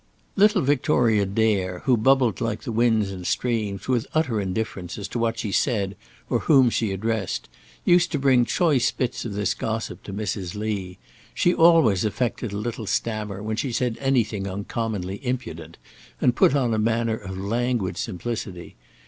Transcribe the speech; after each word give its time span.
Little 0.35 0.63
Victoria 0.63 1.27
Dare, 1.27 1.83
who 1.85 1.95
babbled 1.95 2.41
like 2.41 2.63
the 2.63 2.71
winds 2.71 3.11
and 3.11 3.27
streams, 3.27 3.87
with 3.87 4.07
utter 4.15 4.41
indifference 4.41 4.97
as 4.97 5.07
to 5.09 5.19
what 5.19 5.37
she 5.37 5.51
said 5.51 5.95
or 6.27 6.39
whom 6.39 6.71
she 6.71 6.91
addressed, 6.91 7.47
used 7.85 8.11
to 8.11 8.17
bring 8.17 8.43
choice 8.43 8.89
bits 8.89 9.25
of 9.25 9.33
this 9.33 9.53
gossip 9.53 10.01
to 10.05 10.11
Mrs. 10.11 10.55
Lee. 10.55 10.97
She 11.35 11.53
always 11.53 12.03
affected 12.03 12.51
a 12.51 12.57
little 12.57 12.87
stammer 12.87 13.43
when 13.43 13.57
she 13.57 13.71
said 13.71 13.95
anything 14.01 14.47
uncommonly 14.47 15.19
impudent, 15.23 15.77
and 16.19 16.35
put 16.35 16.55
on 16.55 16.73
a 16.73 16.79
manner 16.79 17.17
of 17.17 17.37
languid 17.37 17.95
simplicity. 17.95 18.75